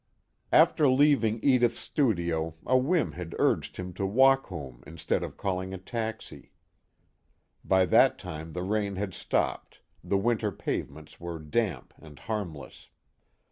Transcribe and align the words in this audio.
After 0.51 0.89
leaving 0.89 1.39
Edith's 1.43 1.77
studio 1.77 2.55
a 2.65 2.75
whim 2.75 3.11
had 3.11 3.35
urged 3.37 3.77
him 3.77 3.93
to 3.93 4.05
walk 4.07 4.47
home 4.47 4.83
instead 4.87 5.21
of 5.21 5.37
calling 5.37 5.75
a 5.75 5.77
taxi. 5.77 6.53
By 7.63 7.85
that 7.85 8.17
time 8.17 8.53
the 8.53 8.63
rain 8.63 8.95
had 8.95 9.13
stopped, 9.13 9.79
the 10.03 10.17
winter 10.17 10.51
pavements 10.51 11.19
were 11.19 11.37
damp 11.37 11.93
and 11.99 12.17
harmless. 12.17 12.89